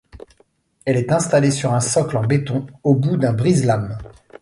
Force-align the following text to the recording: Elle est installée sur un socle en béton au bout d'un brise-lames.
Elle 0.83 0.97
est 0.97 1.11
installée 1.11 1.51
sur 1.51 1.73
un 1.75 1.79
socle 1.79 2.17
en 2.17 2.25
béton 2.25 2.65
au 2.81 2.95
bout 2.95 3.17
d'un 3.17 3.33
brise-lames. 3.33 3.99